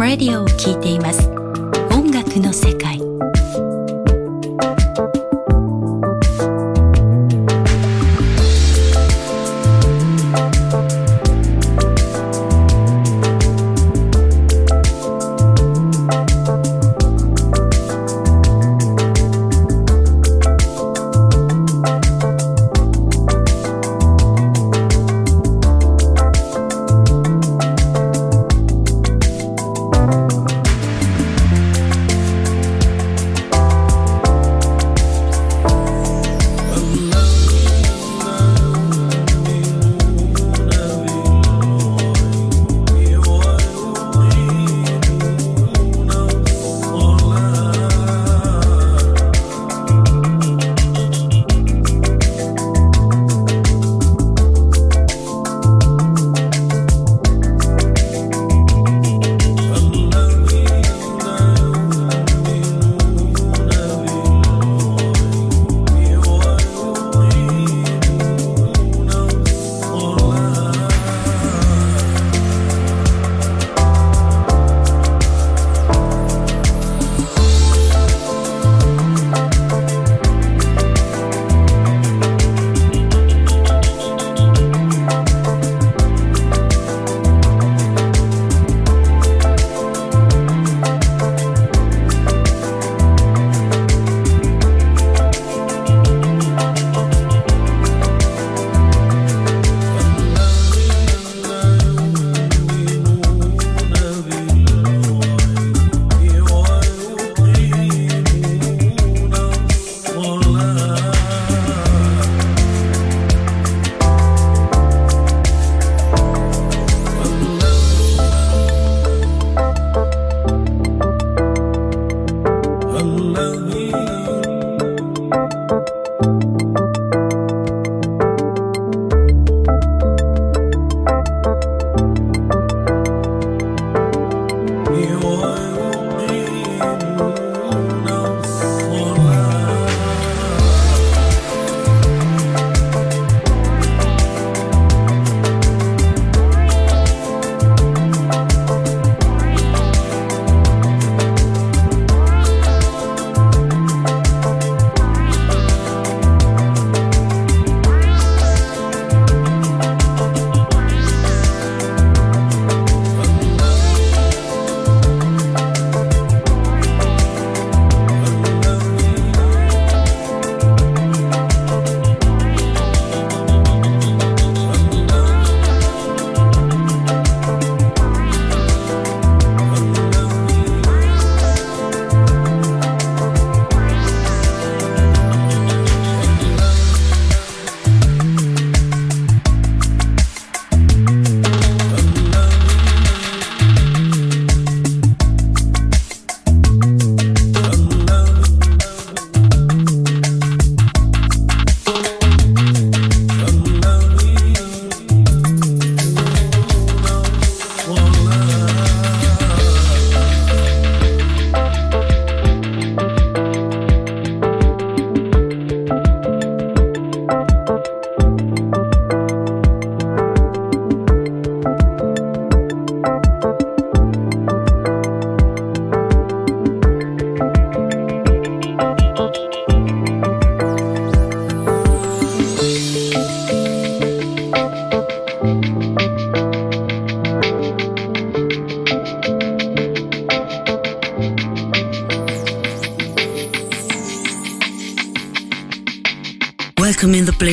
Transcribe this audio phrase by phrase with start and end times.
[0.00, 1.28] Radio を聴いています。
[1.90, 2.99] 音楽の世界。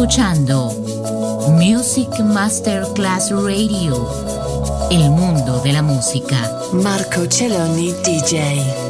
[0.00, 0.72] Escuchando
[1.58, 4.08] Music Masterclass Radio,
[4.90, 6.36] el mundo de la música.
[6.72, 8.89] Marco Celloni DJ.